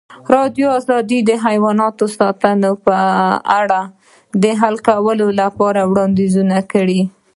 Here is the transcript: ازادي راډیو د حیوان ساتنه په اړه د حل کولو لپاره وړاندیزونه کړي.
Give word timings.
ازادي 0.09 0.63
راډیو 0.93 1.19
د 1.29 1.31
حیوان 1.45 1.77
ساتنه 2.17 2.69
په 2.85 2.95
اړه 3.59 3.81
د 4.43 4.45
حل 4.61 4.75
کولو 4.87 5.27
لپاره 5.41 5.81
وړاندیزونه 5.91 6.57
کړي. 6.71 7.01